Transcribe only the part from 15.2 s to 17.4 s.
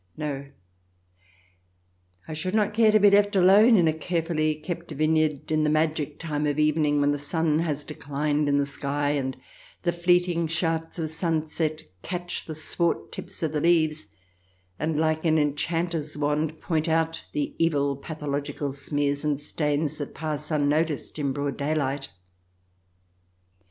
an enchanter's wand, point out